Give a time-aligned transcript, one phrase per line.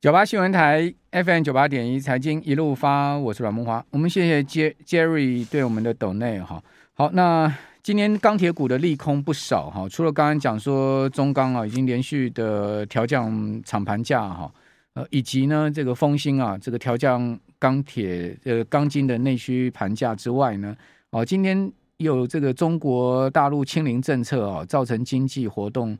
[0.00, 3.84] 九八新闻台 FM 九八点一财经一路发，我是阮梦华。
[3.90, 6.62] 我们谢谢杰 Jerry 对我们的抖内哈。
[6.94, 14.48] 好，那今天钢铁股的利空不少哈，除了刚刚讲说中钢啊已经连续的调降厂盘价哈，
[14.94, 20.76] 呃，以及呢这个丰兴啊这个调降钢铁呃钢筋的内需盘价之外呢，
[21.10, 25.98] 哦，今天有这个中国大陆清零政策啊，造成经济活动。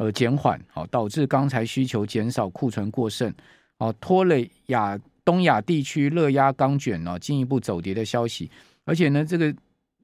[0.00, 3.30] 呃，减缓，好，导致钢材需求减少，库存过剩，
[3.76, 8.50] 哦，拖累亚东亚地区热压钢卷呢进一步走跌的消息。
[8.86, 9.54] 而且呢，这个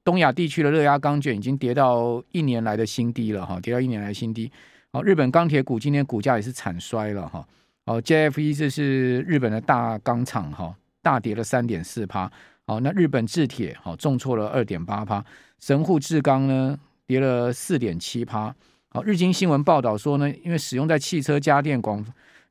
[0.03, 4.51] 东亚地区的热压钢卷已经跌到一年来的新低了，哈，跌到一年来的新低。
[4.91, 7.43] 好，日本钢铁股今天股价也是惨衰了，哈。
[7.85, 12.31] 哦，JFE 这是日本的大钢厂，哈，大跌了三点四趴。
[12.65, 15.25] 哦，那日本制铁，好，重挫了二点八趴。
[15.59, 18.53] 神户制钢呢，跌了四点七趴。
[18.97, 22.03] 好，日经新闻报道说呢，因为使用在汽车、家电广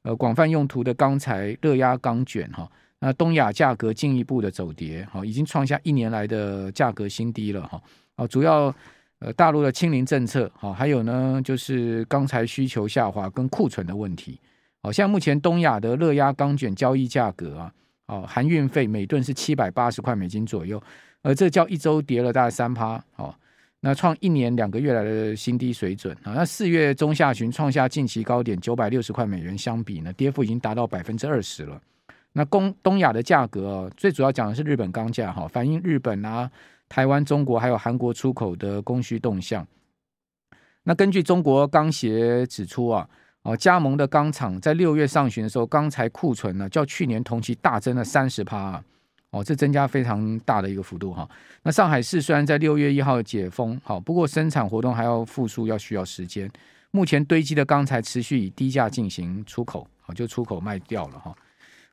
[0.02, 7.83] 呃广泛用途的钢材热压钢卷哈，那东亚价格进一步的走跌，哈，已经创下一年来的价格新低了哈。
[8.14, 8.72] 啊，主要
[9.19, 14.39] 呃大陆的清零政策，哈，还有呢就是钢材需求下滑跟库存的问题。
[14.84, 17.72] 好，像目前东亚的热压钢卷交易价格啊，
[18.06, 20.80] 哦，含运费每吨是七百八十块美金左右，
[21.22, 23.34] 而这较一周跌了大概三趴，哦。
[23.80, 26.32] 那创一年两个月来的新低水准啊！
[26.34, 31.80] 那四月中下旬创下近期高点九百六十块美元，相比呢，跌幅已经达到百分之二十了。
[32.33, 36.50] 那东东亚的价格哦，最主要讲的是日本钢价哈，反映日本啊、
[36.88, 39.66] 台湾、中国还有韩国出口的供需动向。
[40.84, 43.08] 那根据中国钢协指出啊，
[43.42, 48.83] 哦，加盟的钢厂在六月上旬的时候，钢材库存呢，较去年同期大增了三十趴。
[49.37, 51.29] 哦，这增加非常大的一个幅度哈。
[51.62, 56.51] 那上海市虽然在六月一号解封，好，不过生产活动还要复苏，要需要时间。
[56.92, 61.34] 目前堆积的钢材持续以低价进行出口，好，就出口卖掉了哈。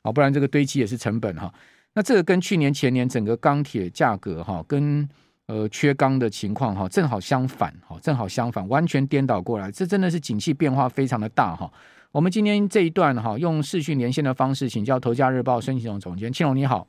[0.02, 1.52] 好，不然这个堆积也是成本哈。
[1.92, 5.06] 那这个跟去年前年整个钢铁价格哈，跟
[5.46, 9.70] 呃缺钢的情况哈，正好相反哈，正好相反，完全颠倒过来。
[9.70, 11.70] 这真的是景气变化非常的大哈。
[12.10, 16.86] 我们今天这一段哈，用视讯连线的方式请教《头家日报》孙庆龙总监，庆龙你好。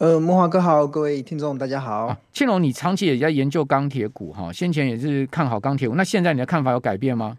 [0.00, 2.06] 呃，木华哥好，各位听众大家好。
[2.06, 7.36] 啊、庆龙，你长期也在研究钢铁股哈，先前也是看好钢铁股，那现在你的看法有改变吗？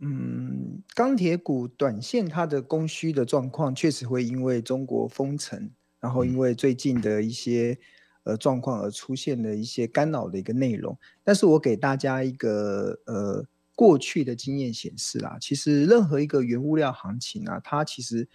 [0.00, 5.70] 嗯，钢铁股短线它的供需的状况确实会因为中国封城，
[6.00, 7.78] 然后因为最近的一些
[8.24, 10.98] 呃状况而出现了一些干扰的一个内容。
[11.22, 13.46] 但是我给大家一个呃
[13.76, 18.26] 过去的经验显示啦，其实任何一个原物料行情啊，它其实。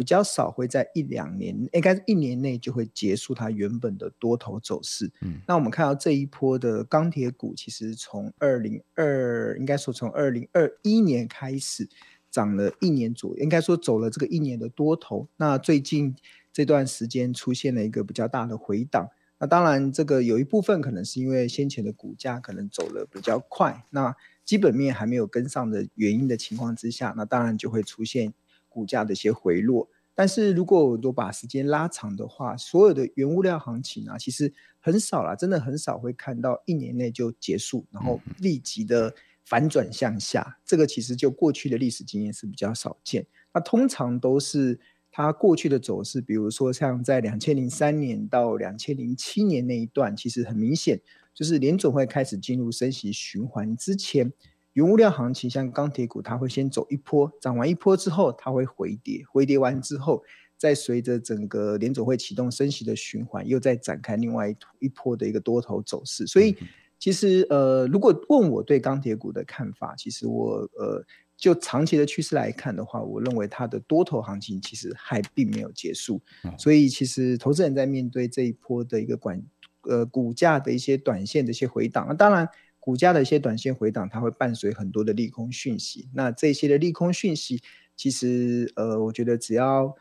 [0.00, 5.12] 比较少会在一两年，应该是一年内就会结束它原本的多头走势。
[5.20, 11.86] 嗯，那我们看到这一波的钢铁股，其实从二零二，应该说从二零二一年开始
[12.30, 15.28] 涨了一年左右，应该说走了这个一年的多头。
[15.36, 16.16] 那最近
[16.50, 19.10] 这段时间出现了一个比较大的回档。
[19.38, 28.32] 那当然，这个有一部分可能是因为先前的股价可能走了比较快，那基本面还没有跟上的原因的情况之下，那当然就会出现。
[28.80, 39.14] 股价的一些回落，但是如果我都把时间拉长的话，所有的原物料行情啊，其实很少啦，真的很少会看到一年内就结束，然后立即的
[39.44, 40.58] 反转向下。
[40.64, 43.26] 这个其实就过去的历史经验是比较少见。
[43.52, 44.80] 那通常都是
[45.10, 50.98] 它过去的走势，比如说像在两千零三年到两千零七年那一段，其实很明显
[51.34, 54.32] 就是联总会开始进入升息循环之前。
[54.74, 60.22] 原物料行情像钢铁股，它会先走一波，涨完一波之后，它会回跌，回跌完之后，
[60.56, 66.24] 再随着整个联总会启动升息的循环，又再展开另外一一波的一个多头走势。
[66.24, 66.56] 所以，
[67.00, 71.04] 其实呃，如果问我对钢铁股的看法，其实我呃，
[71.36, 76.20] 就长期的趋势来看的话，我认为它的多头行情其实还并没有结束。
[76.56, 79.42] 所以，其实投资人在面对这一波的一个管
[79.82, 82.48] 呃股价的一些短线的一些回档，那当然。
[82.80, 86.08] 股价的一些短线回档，它会伴随很多的利空讯息。
[86.14, 87.60] 那这些的利空讯息，
[87.94, 89.94] 其实呃，我觉得只要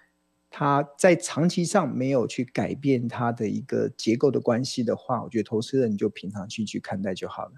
[0.50, 7.52] 它在长期上没有去改变它的一个结构的关系的话，我觉得投资人就平常心去看待就好了。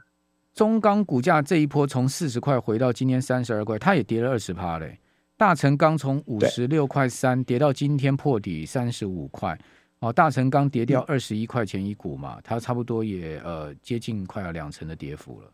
[0.53, 4.99] 中钢股价这一波从四十块回到今天三十二块，它也跌了二十趴嘞。
[5.37, 9.57] 大成钢从五十六块三跌到今天破底三十五块。
[10.01, 15.51] 哦，大成刚跌掉二十一块钱一股嘛，嗯、它差不多也呃接近快要两成的跌幅了。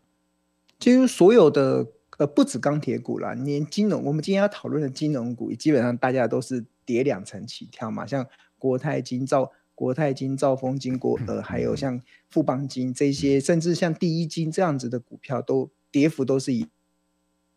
[0.78, 1.86] 其实所有的
[2.16, 8.26] 呃不止钢铁股啦，连金融，我们今天要讨论的金融股，基本上大家都是跌两成起跳嘛，像
[8.58, 12.00] 国泰金、兆国泰金、兆丰金、国呃，还有像
[12.30, 16.66] 富邦金这些，甚至像第一金这样子的股票，都跌幅都是以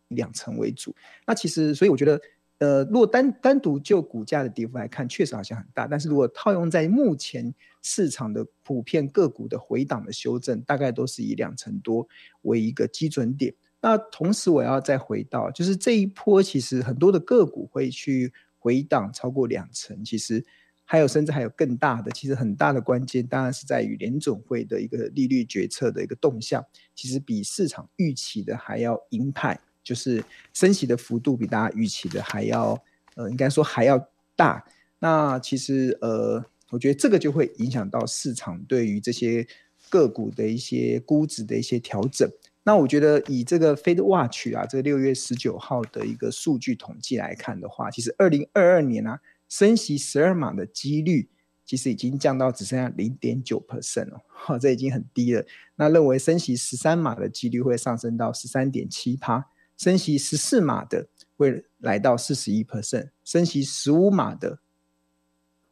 [0.08, 0.94] 两成为主。
[1.26, 2.20] 那其实，所以我觉得。
[2.62, 5.88] 呃，如果单单独就股价的跌幅来看，确实好像很大。
[5.88, 12.06] 但是如果套用在目前市场的普遍个股的回档的修正，大概都是以两成多
[12.42, 13.52] 为一个基准点。
[13.80, 20.44] 那同时我要再回到，就是这一波其实很多的个股会去回档超过两成，其实
[20.84, 22.12] 还有甚至还有更大的。
[22.12, 29.58] 其实很大的关键当然是在于联总会的一个利率决策的一个动向，其实比市场预期的还要鹰派。
[29.82, 32.80] 就是升息的幅度比大家预期的还要，
[33.14, 34.64] 呃，应该说还要大。
[34.98, 39.46] 那其实，呃，我觉得这个就会影响到市场对于这些
[39.90, 42.30] 个股的一些估值的一些调整。
[42.62, 49.18] 那我觉得以这个 Fed Watch 啊，这六月十九号的一个数据统计来看的话，其实二零二二年啊，
[49.48, 51.28] 升息十二码的几率
[51.66, 55.44] 其实已经降到只剩下零点九 percent 了，哈， 这已经很低了。
[55.74, 59.48] 那认为升息十三码的几率会上升到十三点七趴。
[59.76, 64.60] 升息十四码的会来到四十一 percent，升息十五码的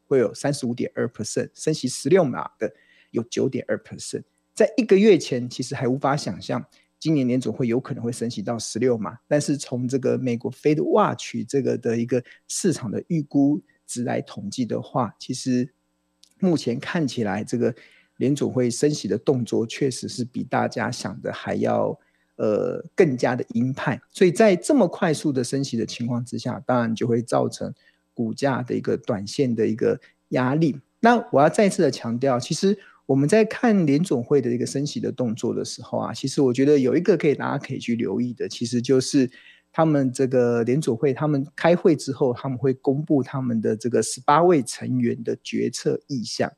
[0.07, 2.75] 会有三十五点二 percent，升息十六码的
[3.13, 4.25] 有九点二 percent。
[4.53, 6.65] 在一个月前，其实还无法想象
[6.99, 15.73] 今年年总会有可能会升息到十六码，但是从这个美国 Fed Watch 这个的一个市场的预估值来统计的话，其实
[16.41, 17.73] 目前看起来这个
[18.17, 21.97] 联总会升息的动作确实是比大家想的还要。
[22.41, 27.71] 呃，更加的鹰派，所以在这么快速的升息的情况之下，当然就会造成
[28.15, 30.01] 股价的一个短线的一个
[30.31, 30.81] 压力。
[31.01, 39.31] 那我要再次的强调，其实我们在看联总会的一个升息的动作的时候啊，其实我觉得有一个可以大家可以去留意的，其实就是
[39.71, 46.51] 他们这个联总会他们开会之后，他们会公布他们的这个十八位成员的决策意向。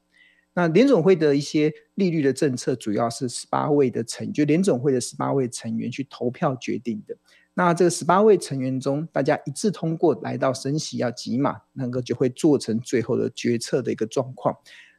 [0.54, 7.16] 那联总会的一些利率的政策，主要是十八位的成，就联总会的十八位成员去投票决定的。
[7.54, 14.56] 那这个十八位成员中，大家一致通过来到升息要几码，那个就会做成最后的决策的一个状况。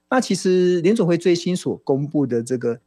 [0.10, 2.80] 那其实联总会最新所公布的这个，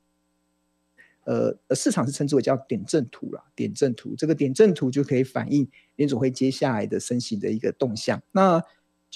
[1.24, 8.22] 呃，市场是称之为叫点阵图啦，点阵图，这个点阵图就可以反映联总会接下来的升息的一个动向。
[8.30, 8.62] 那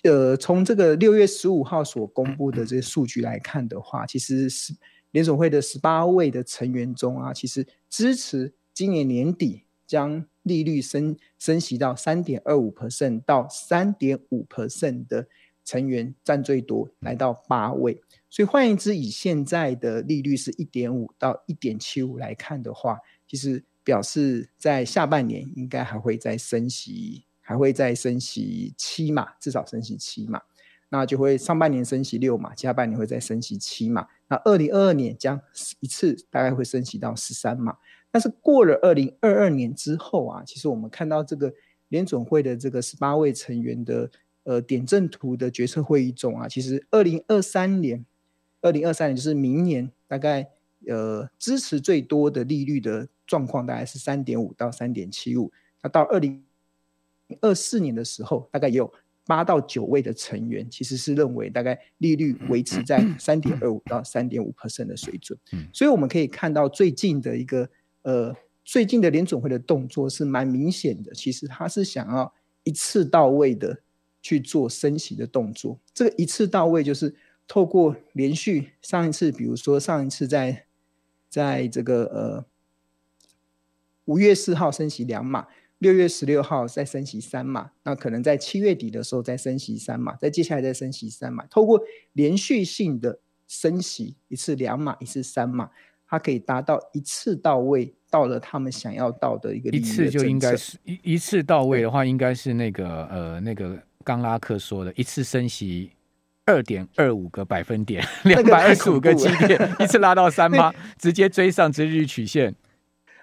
[0.04, 4.74] 呃，从这个六月十五号所公布的这些数据来看的话，其实是
[5.10, 15.26] 联总会的十八位的成员中啊，其实支持今年年底将利率升升息到三点二五 percent 到三点五 percent 的
[15.64, 18.00] 成员占最多，来到八位。
[18.30, 22.98] 所以换言之，以现在的利率是一点五到一点七五来看的话，
[23.28, 27.24] 其实表示在下半年应该还会再升息。
[27.50, 30.40] 还会再升息七码，至少升息七码，
[30.88, 34.06] 那就会上半年升息六码，下半年会再升息七码。
[34.28, 35.40] 那二零二二年将
[35.80, 37.76] 一次大概会升息到十三码。
[38.12, 41.52] 但是过了二零二二年之后啊，其实我们看到这个
[41.88, 44.08] 联准会的这个十八位成员的
[44.44, 48.06] 呃点阵图的决策会议中啊，其实二零二三年，
[48.62, 50.48] 二零二三年就是明年，大概
[50.86, 55.50] 呃支持最多的利率的状况大概是三点五到三点七五。
[55.82, 56.44] 那到二零
[57.40, 58.92] 二四年的时候，大概也有
[59.26, 65.38] 八到九位的成员，其实是认为大概利率维持在三点二五到三点五 percent 的水准。
[65.72, 67.68] 所以我们可以看到最近的一个
[68.02, 68.34] 呃，
[68.64, 72.32] 最近的联总会的动作是蛮明显的，其实他是想要
[72.64, 73.78] 一次到位的
[74.20, 75.78] 去做升息的动作。
[75.94, 77.14] 这个一次到位就是
[77.46, 80.64] 透过连续上一次，比如说上一次在
[81.28, 82.44] 在这个呃
[84.06, 85.46] 五月四号升息两码。
[85.80, 91.80] 六月十六号再升息三码，那可能在七月底的时候再升息三码，再接下来再升息三码，透过
[92.12, 93.18] 连续性的
[93.48, 95.70] 升息一次两码，一次三码，
[96.06, 99.78] 它可以达到一次到位，到了他们想要到的一个的。
[99.78, 105.92] 一次就应该是一一次到位的话，应该是那个呃那个刚拉克说的，一次升息
[106.44, 112.54] 二点二五个百分点，两百二十五个基点，一次拉到三 码，直接追上之日曲线，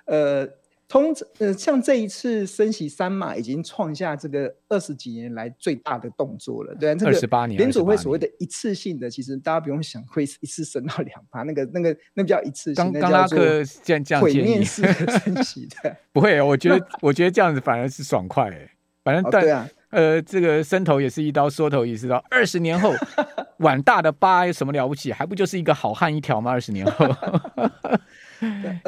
[0.05, 0.49] 呃。
[0.89, 6.73] 通呃，像这一次升息三码，已经创下这个二十几年来最大的动作了。
[6.75, 12.93] 对啊，这个联储会所谓的一次性的，其实大家不用想会一次升到两趴，那个那个那叫一次性。
[12.93, 18.69] 刚拉克这样这样毁灭式的 升息的， 不会，我觉得我觉得这样子反而是爽快诶。
[19.03, 22.23] 反正但、哦、对啊，呃，这个伸头也是一刀，缩头也是一刀。
[22.29, 22.93] 二十年后，
[23.59, 25.11] 碗大的疤有什么了不起？
[25.11, 26.51] 还不就是一个好汉一条吗？
[26.51, 27.05] 二十年后。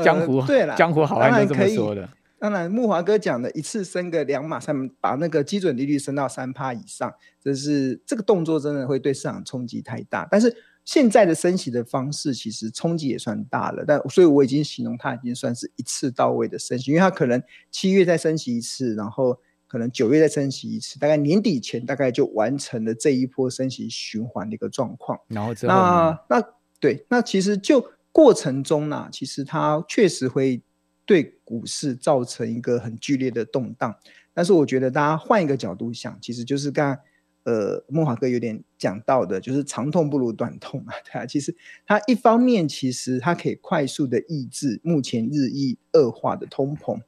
[0.03, 2.09] 江湖、呃、对了，江湖好汉都这么说的。
[2.37, 7.13] 当然，木华哥讲的一次升个两码三，把那个基准利率升到三趴以上，
[7.43, 10.25] 这是这个动作真的会对市场冲击太大。
[10.31, 19.37] 但是现在的升息的方式其实冲击也算大了，但所以我已经形容它已经算是一次到位的升息，因为它可能七月再升息一次，然后
[19.67, 25.19] 可能九月再升息一次，大概年底前大概就完成了这一波升息循环的一个状况。
[25.27, 26.43] 然后之后那那
[26.79, 27.85] 对，那其实就
[28.19, 30.61] 过程中呢，其实它确实会
[31.05, 33.95] 对股市造成一个很剧烈的动荡。
[34.33, 36.99] 但是我觉得大家换一个角度想，其实就是刚刚
[37.45, 41.25] 呃慕驊哥有点讲到的，就是长痛不如短痛嘛， 对啊。
[41.25, 46.99] 其实它一方面其实它可以快速的抑制目前日益恶化的通膨，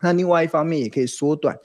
[0.00, 1.58] 那另外一方面也可以缩短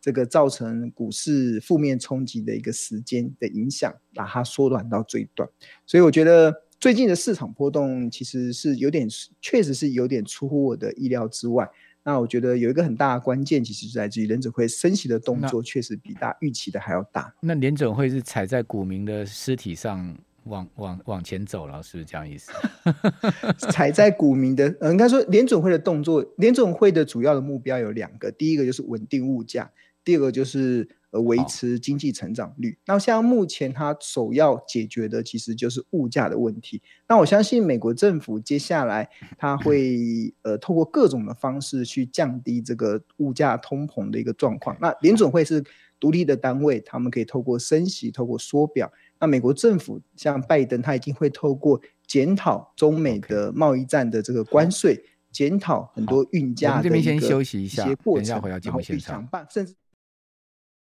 [0.00, 5.46] 这个造成股市负面冲击的一个时间的影响，把它缩短到最短。
[5.84, 9.06] 所以我觉得最近的市场波动其实是有点，
[9.42, 11.68] 确实是有点出乎我的意料之外。
[12.02, 17.30] 那我觉得有一个很大的关键，其实是来自于联准会升息的动作，确实比大预期的还要大。
[17.40, 22.50] 那联准会是踩在股民的尸体上往往往前走了，是不是这样意思？
[23.70, 29.70] 踩在股民的，呃，应该说联准会的动作，联准会的主要的目标有两个，第一个就是稳定物价，
[30.02, 30.88] 第二个就是。
[31.10, 32.78] 而维持经济成长率。
[32.86, 36.80] 那像目前它首要解决的其实就是物价的问题。
[37.08, 44.76] 那我相信美国政府接下来它会呃透过各种的方式去降低这个物价通膨的一个状况。
[44.80, 45.64] 那联准会是
[45.98, 48.90] 独立的单位，他们可以透过升息、透过缩表。
[49.18, 59.74] 那美国政府像拜登，他一定会透过检讨中美的贸易战的这个关税，检讨很多运价的一些过程，然后去想办法，甚至。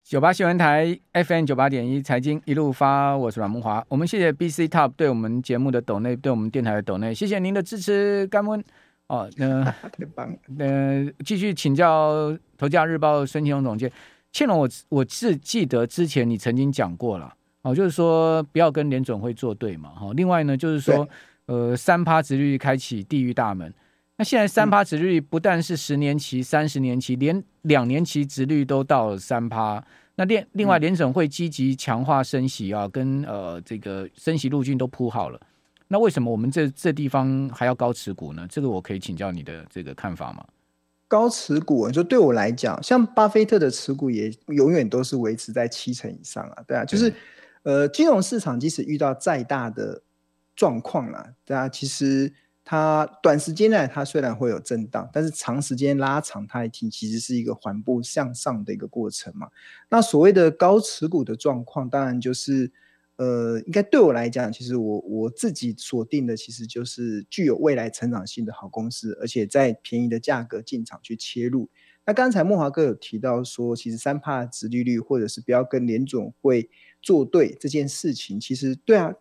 [0.09, 3.85] 九八新闻台 FM 九八点一财经一路发，我是阮梦华。
[3.89, 8.63] 我们谢谢 BC Top 对我们节目的抖内，对我们电台的抖内，谢谢您的支持，干温
[9.07, 9.29] 哦。
[9.35, 9.75] 那
[10.59, 13.91] 呃，继续请教《头家日报》孙庆龙总监，
[14.31, 17.33] 庆龙，我我是记得之前你曾经讲过了
[17.63, 19.89] 哦，就是说不要跟联准会作对嘛。
[19.89, 21.05] 哈，另外呢，就是说
[21.47, 23.73] 呃，三趴殖率开启地狱大门。
[24.19, 29.83] 那现在三趴殖利率不但是十年期、三十年期，连两年期殖率都到了三趴。
[30.15, 35.39] 那另另外联准会积极强化升息啊，跟呃这个升息路径都铺好了。
[35.87, 38.47] 那为什么我们这这地方还要高持股呢？
[38.49, 40.43] 这个我可以请教你的这个看法吗？
[41.07, 46.63] 高持股，就对我来讲，像巴菲特的持股也永远都是维持在七成以上啊。
[46.67, 47.13] 对啊，就是
[47.61, 50.01] 呃金融市场即使遇到再大的
[50.55, 52.33] 状况啊，对啊，其实。
[52.69, 59.47] 它短时间内它虽然会有震荡，但是长时间拉长，它一定其实是一个缓步向上的一个过程嘛。
[59.89, 62.69] 那所谓的高持股的状况，当然就是，
[63.15, 71.69] 呃，应该对我来讲，其实我我自己锁定的其实就是具有未来成长性的好公司，而且在便宜的价格进场去切入。
[72.05, 76.69] 那刚才慕驊哥有提到说，其实三趴殖利率或者是不要跟联总会
[77.01, 79.13] 作对这件事情，其实对啊。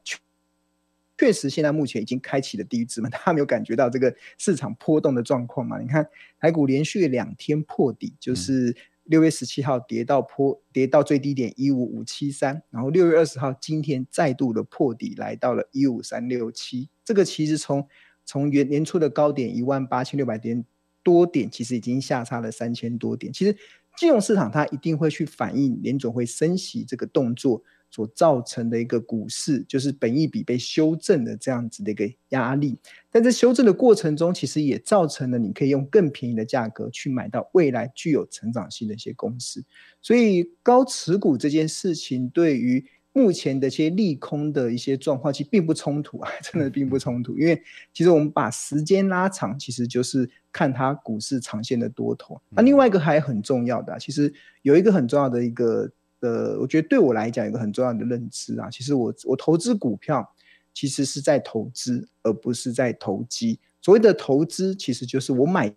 [1.18, 3.08] 确实，现在目前已经开启了地狱之门。
[3.12, 5.78] 大家没有感觉到这个市场波动的状况吗？
[5.80, 6.06] 你看，
[6.38, 16.90] 台股连续两天破底，就是六月十七号跌到破跌到最低点一五五七三，然后六月二十号今天再度的破底，来到了一五三六七。
[17.02, 17.86] 这个其实从
[18.24, 20.62] 从原年初的高点一万八千六百点
[21.02, 23.32] 多点，其实已经下差了三千多点。
[23.32, 23.56] 其实
[23.96, 27.62] 金融市场它一定会去反映联总会升息这个动作。
[27.90, 32.76] 所造成的一个股市，就是本益比被修正的这样子的一个压力，
[33.10, 39.64] 但在修正的过程中，其实也造成了你可以用更便宜的价格去买到未来具有成长性的一些公司。
[40.02, 47.38] 所以高持股这件事情，对于目前的一些利空的一些状况，其实并不冲突啊， 真的并不冲突。
[47.38, 47.62] 因为
[47.94, 52.38] 其实我们把时间拉长，其实就是看它股市长线的多头。
[52.50, 55.90] 那另外一个还很重要的，其实有一个很重要的一个。
[56.26, 60.34] 呃，我觉得对我来讲，有个很重要的认知啊，其实我我投资股票，
[60.74, 63.60] 其实是在投资，而不是在投机。
[63.80, 65.72] 所谓的投资，其实就是我买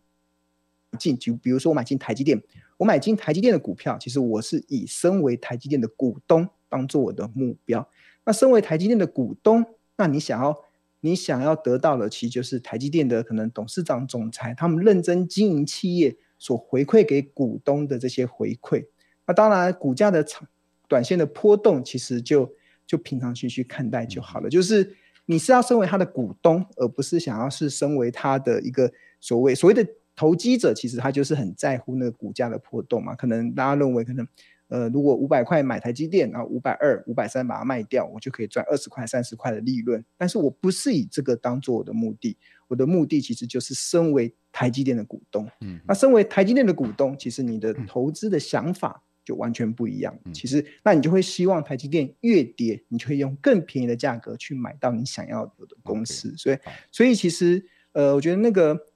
[0.97, 2.41] 进，就比如说我买进台积电，
[2.77, 7.87] 我买进台积电的股票，其实我是以身为台积电的股东当做我的目标。
[8.25, 9.63] 那身为台积电的股东，
[9.97, 10.57] 那你想要
[11.01, 18.85] 你想要得到的，其实就是台积电的可能董事长、总裁他们认真经营企业所回馈给股东的这些回馈。
[19.29, 20.47] 那当然，股价的长
[20.87, 22.51] 短线的波动，其实就
[22.87, 24.49] 就平常心去看待就好了。
[24.49, 24.95] 就是
[25.27, 30.73] 你是要身为他的股东，而不是想要是身为他的一个所谓所谓的投机者。
[30.73, 33.13] 其实他就是很在乎那个股价的波动嘛。
[33.13, 34.27] 可能大家认为，可能
[34.69, 40.03] 呃，如果五百块买台积电，然后五百二、五百三把它卖掉，我就可以赚二十块、三十块的利润。
[40.17, 42.35] 但是我不是以这个当做我的目的，
[42.67, 45.47] 我的目的其实就是身为台积电的股东。
[45.61, 49.03] 嗯，那身为台积电的股东，其实你的投资的想法。
[49.29, 50.17] 就完全不一样。
[50.33, 56.35] 其实，那你就会希望台积电越跌，你就会用更便宜的价格去买到你想要的公司。
[56.35, 56.57] 所以，
[56.91, 58.87] 所以其实，呃，我觉得那个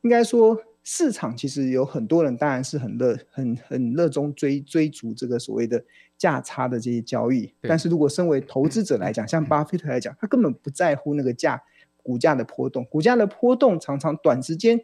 [0.00, 5.84] 应该说市场其实有很多人当然是很热很很热衷追追逐这个所谓的
[6.16, 11.62] 价差的这些交易，但是如果身为投资者来讲，像巴菲特来讲，他根本不在乎那个价
[12.02, 14.80] 股价的波动，股价的波动常常短时间。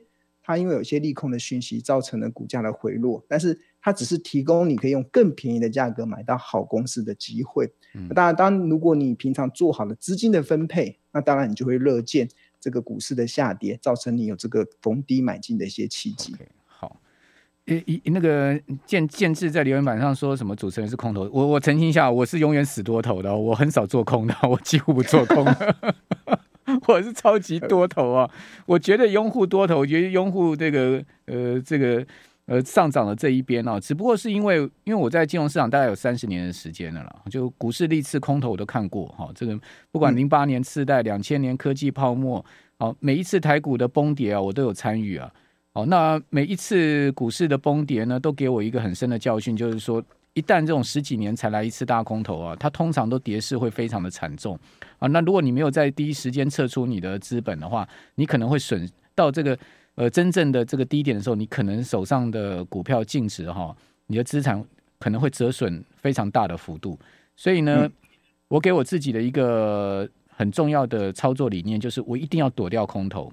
[0.46, 7.70] 它因为有些利空的讯息，造成了股价的回落，但是它只是提供你可以用更便宜的价格买到好公司的机会。
[7.92, 12.26] 嗯、当然，当如果你平常做好了资金的分配，那当然你就会乐见
[12.58, 16.32] 这个股市的下跌，造成你有这个逢低买进的一些契机。
[16.32, 16.98] Okay, 好，
[17.66, 25.94] 一一那个建建制在留言板上说什么主持人是空头，我我澄清一下，我是永远死多头的，我很少做空的，我几乎不做空的。
[26.88, 28.28] 我是超级多头啊！
[28.64, 32.04] 我觉得拥护多头，我觉得拥护这个呃这个
[32.46, 39.30] 呃上涨的这一边啊，只不过是因为因为我在金融市场大概有三十年的时间了啦，就股市历次空头我都看过哈。
[39.34, 39.58] 这个
[39.90, 42.44] 不管零八年次贷、两千年科技泡沫，
[42.78, 45.30] 好每一次台股的崩跌啊，我都有参与啊。
[45.72, 50.02] 好，那每一次股市的崩跌呢，都给我一个很深的教训，就是说。
[50.36, 54.58] 一旦这种十几年才来一次大空头啊，它通常都跌势会非常的惨重
[54.98, 55.06] 啊。
[55.06, 58.84] 那如果你没有在第一时间撤出你的资本的话，你可能会损
[59.14, 59.56] 到这个
[59.96, 64.64] 呃真正的这个低点的时候，你可能手上的股票净值哈，你的资产
[64.98, 66.98] 可能会折损非常大的幅度。
[67.36, 67.90] 所以呢，
[68.48, 73.32] 我给我自己的一个很重要的操作理念就是，我一定要躲掉空头。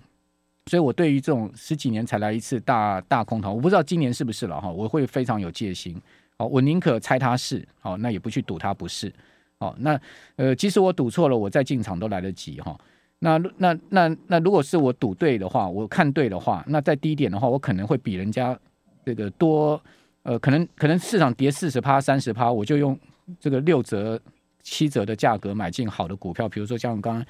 [0.67, 5.99] 所以我对于这种十几年才来一次大大空头，我不知道今年是不是了哈，我会非常有戒心。
[6.37, 9.11] 好我宁可猜它是，好，那也不去赌它不是，
[9.59, 9.99] 好，那
[10.35, 12.79] 呃，即使我赌错了，我再进场都来得及哈。
[13.23, 18.57] 那那那那，如果是我赌对的话，我看对的话，那在低点的话，我可能会比人家
[19.05, 19.79] 这个多，
[20.23, 22.97] 呃，可能可能市场跌四十趴、三十趴，我就用
[23.39, 24.19] 这个六折、
[24.63, 27.25] 七折的价格买进好的股票，比如说像刚刚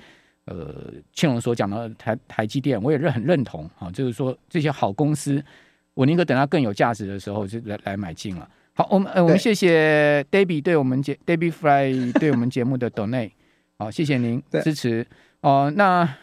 [0.45, 5.43] 呃庆荣所讲的台台积电，我也认很认同啊，就是说这些好公司，
[5.93, 8.49] 我宁可等它更有价值的时候就来来买进了。
[8.73, 13.31] 好，我们呃，我们谢谢 Debbie 对我们节 Debbie Fry 对我们节目的 donate，
[13.77, 15.05] 好，谢谢您支持
[15.41, 15.71] 哦、呃。
[15.71, 16.17] 那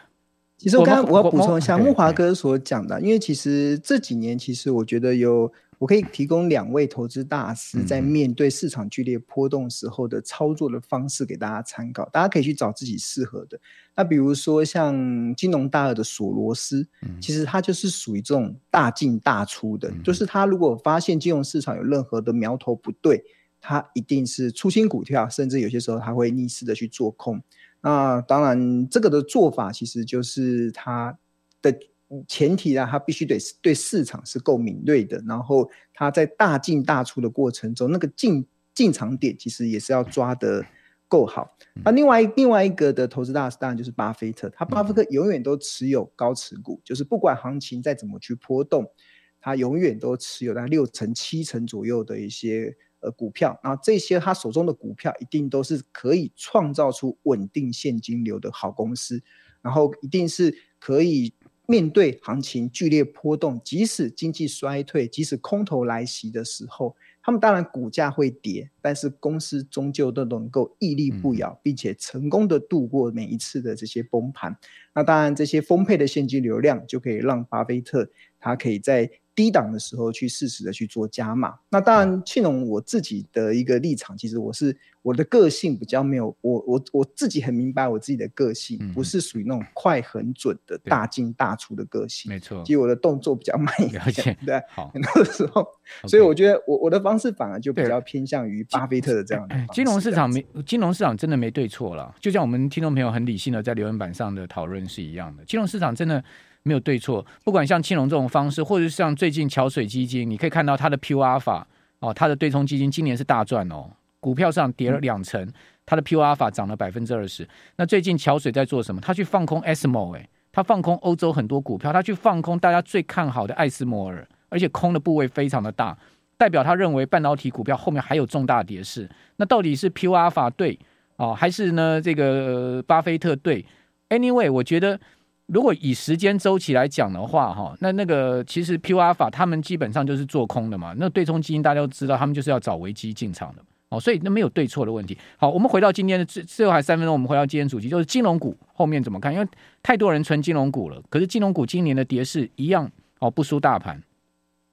[0.56, 5.52] 其实我刚刚我要补充一下木华哥所讲的，因为其实这几年其实我觉得有。
[5.80, 13.56] 我可以提供两位投资大师在面对市场剧烈波动时候的操作的方式给大家参考，大家可以去找自己适合的。
[13.94, 14.92] 那比如说像
[15.36, 16.84] 金融大鳄的索罗斯，
[17.20, 23.22] 其实他就是属于这种大进大出的，就是他如果发现金融市场有任何的苗头不对，
[23.60, 27.40] 他一定是出清股票，甚至有些时候他会逆势的去做空。
[27.80, 31.18] 那当然，这个的做法其实就是它
[31.62, 31.78] 的。
[32.26, 40.64] 前提啊，它必须得对市场是够敏锐的，然后它在大进大出的过程中，那个进进场点其实也是要抓得
[41.06, 41.54] 够好。
[41.84, 48.90] 那另外另外一个的投资大师当然就是巴菲特，他巴菲特永远都持有高持股，就是不管行情再怎么去波动，
[49.38, 59.22] 他永远都持有在六成七成左右的一些呃股票，然后这些他手中的股票一定都是可以创造出稳定现金流的好公司，
[59.62, 61.32] 然后一定是可以。
[61.70, 74.56] 面对行情剧烈波动，即使经济衰退，即使空头来袭的时候，他们当然股价会跌，但是公司终究都能够屹立不摇，并且成功的度过每一次的这些崩盘。
[74.94, 78.08] 那当然，这些丰沛的现金流量就可以让巴菲特
[78.40, 79.10] 他可以在。
[79.38, 95.64] 低档的时候去适时的去做加码，那当然庆隆我自己的一个立场，其实我是我的个性比较没有我我我自己很明白我自己的个性，不是属于那种快很准的大进大出的个性，没错，其实我的动作比较慢一点， 对，好， 很多时候，
[96.08, 99.54] 所以我觉得我我的方式反而就比较偏向于巴菲特的这样的。
[99.72, 106.24] 金融市场没金融市场真的没对错了，就像我们听众朋友很理性的在留言板上的讨论是一样的，金融市场真的。
[106.68, 111.64] 没有对错，不管像青龙这种方式，或者是像最近桥水基金，你可以看到它的 Pure Alpha
[112.00, 115.50] 哦，它的对冲基金今年是大赚哦，股票上跌了两成，
[115.86, 117.48] 它的 Pure Alpha 涨了百分之二十。
[117.76, 119.00] 那最近桥水在做什么？
[119.00, 125.96] 他去放空 ASMO，哎，他放空欧洲很多股票，他去放空大家最看好的艾斯摩尔，而且空的部位非常的大，
[126.36, 129.08] 代表他认为半导体股票后面还有重大跌势。
[129.36, 130.78] 那到底是 Pure Alpha 对
[131.16, 133.64] 哦，还是呢这个巴菲特对
[134.10, 135.00] ？Anyway，我觉得。
[135.48, 140.94] 如果以时间周期来讲的话，哈，那那个其实 Pure Alpha 他们基本上就是做空的嘛。
[140.98, 145.16] 那对冲基金大家都知道，他们就是要找危机进场的哦，所以那没有对错的问题。
[145.38, 149.32] 好，我们回到今天的最最后还三分钟，我们回到今天主题，就是金融股后面怎么看？
[149.32, 149.48] 因为
[149.82, 154.02] 太多人存金融股了，可是金融股今年的跌势一样哦，不输大盘。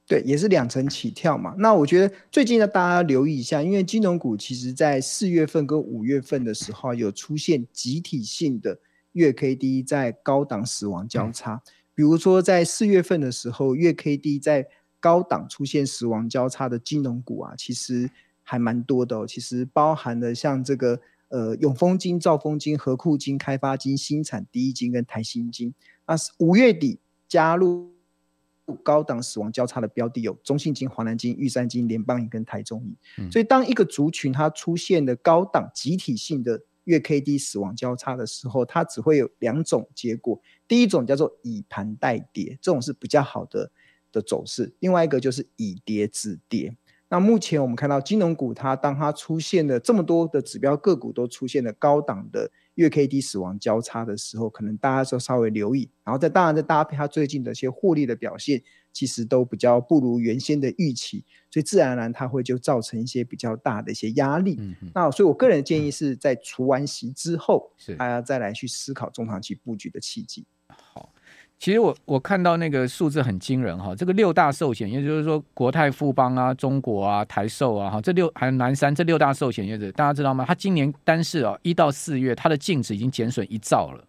[0.06, 1.56] 对，也是两成起跳嘛。
[1.58, 8.78] 那我觉得最近呢，大家留意一下，因为金融股其实在四月份跟五月份的时候有出现集体性的。
[9.16, 11.62] 月 K D 在高档死亡交叉，
[11.94, 14.68] 比如说在四月份的时候，月 K D 在
[15.00, 18.10] 高档出现死亡交叉的金融股啊，其实
[18.44, 19.26] 还蛮多的哦。
[19.26, 21.00] 其实包含了像这个
[21.30, 25.74] 呃永丰金、兆丰金、合库金、开发金、新产、第一金跟台新金。
[26.06, 27.90] 那五月底加入
[28.84, 32.96] 高档死亡交叉的标的有中信金、华南金、玉山金、联邦银跟台中银。
[33.20, 40.42] 嗯、所以当一个族群它出现的高档集体性的月 K D 死亡交叉的时候，它只会有两种结果。
[40.68, 43.72] 第一种叫做以盘代跌，这种是比较好的
[44.12, 46.76] 的走势；另外一个就是以跌止跌。
[47.08, 55.90] 那目前我们看到金融股，它当它出现了这么多的指标个股都出现了高档的月 K D 死亡交叉的时候，可能大家就稍微留意。
[56.04, 58.62] 然后再当然再搭配它最近的一些获利的表现，
[58.96, 64.56] 其实都比较不如原先的预期，所以自然而然它会就造成一些比较大的一些压力。
[64.58, 70.46] 嗯、那所以我个人的建议是在除完息之后，是大家再来去思考中长期布局的契机。
[70.70, 71.10] 好，
[71.60, 80.46] 其实我我看到那个数字很惊人哈，这个六大寿险，也就是说国泰、富邦啊、中国啊、台寿啊，哈，这六还有南山这六大寿险业者，大家知道吗？
[80.48, 84.08] 它今年单是啊一到四月，它的净值已经减损一兆了。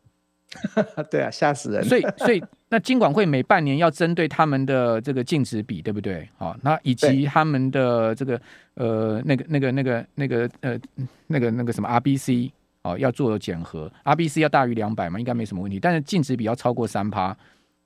[1.10, 1.84] 对啊，吓死人！
[1.84, 6.28] 所以所以那金管会每半年要针对他们的这个净值比，对不对？
[6.36, 8.40] 好，那以及他们的这个
[8.74, 10.78] 呃那个那个那个那个呃
[11.26, 12.50] 那个那个什么 RBC。
[12.82, 15.80] 哦，要做检核，RBC 要大于两百嘛，应该没什么问题。
[15.80, 17.36] 但是净值比要超过三趴，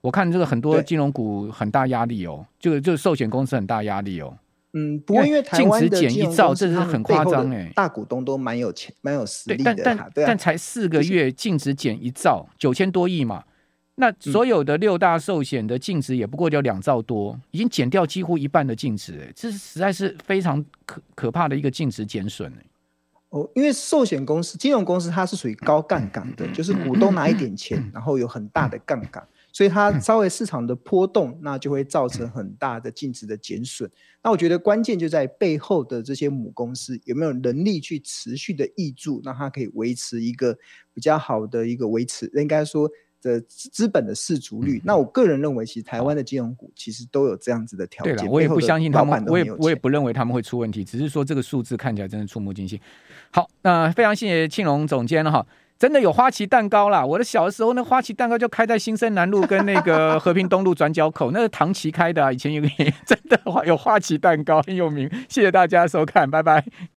[0.03, 4.37] 我看这个很多金融股很大压力哦，就就寿险公司很大压力哦。
[4.73, 9.75] 嗯，不过因为台湾的减一兆，这是很夸张哎，大股东都蛮有钱、蛮有实力的。
[9.75, 13.45] 但但、啊、但才四个月，净值减一兆，九千多亿嘛。
[13.97, 22.65] 那所有的六大寿险的净值也不过就两兆多，已经减掉几乎一半的净值，哎，这是实在是非常可可怕的一个净值减损哎。
[23.31, 33.91] 哦，因为寿险公司、金融公司它是属于高杠杆的，就是股东拿一点钱，然后有很大的杠杆，所以它稍微市场的波动，那就会造成很大的净值的减损。
[34.23, 40.57] 那我觉得关键就在背后的这些母公司有没有能力去持续的挹注，让它可以维持一个
[40.93, 42.91] 比较好的一个维持，应该说。
[43.23, 48.17] 的资本的市足率，那我个人认为，其实台湾的金融股其实都有这样子的条件。
[48.17, 52.81] 对了，我也不相信他们，我也我也不认为他们会出问题，只是说这个数字看起来真的触目惊心。
[53.31, 55.47] 好，那非常谢谢庆隆总监了哈，
[55.81, 57.03] 真的有花旗蛋糕啦！
[57.03, 62.69] 我的小的时候，那花旗蛋糕就开在新生南路跟那个 和平东路转角口，那个唐琪开的啊，以前有个
[63.07, 65.11] 真的有花旗蛋糕很有名。
[65.27, 66.63] 谢谢大家收看，拜拜。